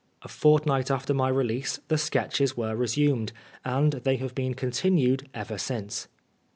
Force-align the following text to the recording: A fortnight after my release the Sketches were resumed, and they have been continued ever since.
A 0.23 0.27
fortnight 0.27 0.89
after 0.89 1.13
my 1.13 1.29
release 1.29 1.79
the 1.87 1.97
Sketches 1.99 2.57
were 2.57 2.75
resumed, 2.75 3.31
and 3.63 3.93
they 3.93 4.15
have 4.15 4.33
been 4.33 4.55
continued 4.55 5.29
ever 5.35 5.59
since. 5.59 6.07